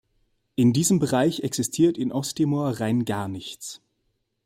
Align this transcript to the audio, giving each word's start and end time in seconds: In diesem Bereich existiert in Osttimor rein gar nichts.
In 0.55 0.73
diesem 0.73 0.97
Bereich 0.97 1.41
existiert 1.43 1.95
in 1.95 2.11
Osttimor 2.11 2.69
rein 2.79 3.05
gar 3.05 3.27
nichts. 3.27 3.83